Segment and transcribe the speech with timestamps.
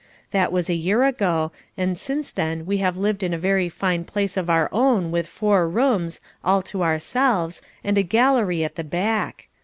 [0.31, 4.03] That was a year ago, and since then we have lived in a very fine
[4.03, 8.83] place of our own with four rooms, all to ourselves, and a gallery at the
[8.83, 9.47] back.